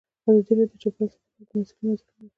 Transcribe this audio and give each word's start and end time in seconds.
ازادي 0.27 0.53
راډیو 0.57 0.71
د 0.77 0.81
چاپیریال 0.81 1.09
ساتنه 1.13 1.33
په 1.35 1.41
اړه 1.43 1.45
د 1.49 1.51
مسؤلینو 1.61 1.91
نظرونه 1.93 1.93
اخیستي. 1.97 2.23